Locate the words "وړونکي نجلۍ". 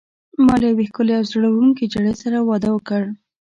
1.51-2.13